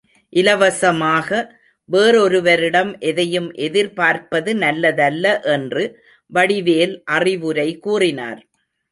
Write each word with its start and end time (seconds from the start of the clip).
இலவசமாக 0.33 1.27
வேறொருவரிடம் 1.89 2.99
எதையும் 2.99 3.49
எதிர்பார்ப்பது 3.57 4.51
நல்லதல்ல 4.55 5.25
என்று 5.47 5.83
வடிவேல் 6.31 6.95
அறிவுரை 7.11 7.79
கூறினார். 7.79 8.41